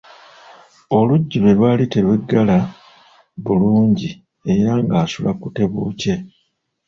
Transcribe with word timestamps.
Oluggi 0.97 1.37
lwe 1.41 1.53
lwali 1.57 1.85
terweggala 1.91 2.57
bulungi 3.43 4.09
era 4.55 4.73
ng'asula 4.83 5.31
ku 5.41 5.47
tebuukye. 5.55 6.15